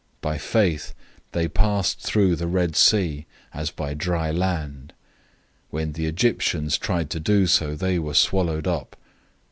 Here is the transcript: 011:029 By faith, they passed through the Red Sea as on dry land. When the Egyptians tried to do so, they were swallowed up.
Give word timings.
011:029 0.21 0.21
By 0.21 0.37
faith, 0.39 0.93
they 1.31 1.47
passed 1.47 1.99
through 2.01 2.35
the 2.35 2.47
Red 2.47 2.75
Sea 2.75 3.27
as 3.53 3.71
on 3.77 3.97
dry 3.97 4.31
land. 4.31 4.93
When 5.69 5.91
the 5.91 6.07
Egyptians 6.07 6.79
tried 6.79 7.11
to 7.11 7.19
do 7.19 7.45
so, 7.45 7.75
they 7.75 7.99
were 7.99 8.15
swallowed 8.15 8.65
up. 8.65 8.95